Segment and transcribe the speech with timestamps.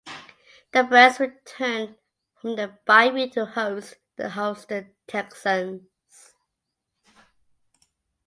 [0.73, 1.93] The Browns returned
[2.33, 5.83] from their bye week to host the Houston Texans.